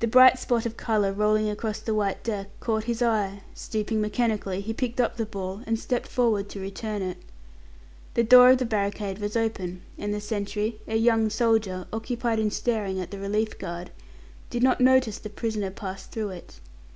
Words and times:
The 0.00 0.08
bright 0.08 0.40
spot 0.40 0.66
of 0.66 0.76
colour 0.76 1.12
rolling 1.12 1.48
across 1.48 1.78
the 1.78 1.94
white 1.94 2.24
deck 2.24 2.48
caught 2.58 2.82
his 2.90 3.00
eye; 3.00 3.42
stooping 3.54 4.00
mechanically, 4.00 4.60
he 4.60 4.72
picked 4.74 5.00
up 5.00 5.16
the 5.16 5.24
ball, 5.24 5.62
and 5.68 5.78
stepped 5.78 6.08
forward 6.08 6.48
to 6.48 6.60
return 6.60 7.00
it. 7.00 7.18
The 8.14 8.24
door 8.24 8.50
of 8.50 8.58
the 8.58 8.64
barricade 8.64 9.20
was 9.20 9.36
open 9.36 9.82
and 9.96 10.12
the 10.12 10.20
sentry 10.20 10.80
a 10.88 10.96
young 10.96 11.30
soldier, 11.30 11.86
occupied 11.92 12.40
in 12.40 12.50
staring 12.50 12.98
at 13.00 13.12
the 13.12 13.20
relief 13.20 13.56
guard 13.56 13.92
did 14.50 14.64
not 14.64 14.80
notice 14.80 15.18
the 15.20 15.30
prisoner 15.30 15.70
pass 15.70 16.06
through 16.06 16.30
it. 16.30 16.58